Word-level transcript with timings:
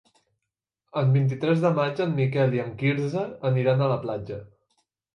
El 1.01 1.11
vint-i-tres 1.17 1.61
de 1.67 1.71
maig 1.77 2.03
en 2.07 2.17
Miquel 2.21 2.59
i 2.59 2.65
en 2.67 2.75
Quirze 2.83 3.29
aniran 3.55 3.81
a 3.91 3.95
la 3.97 4.03
platja. 4.09 4.45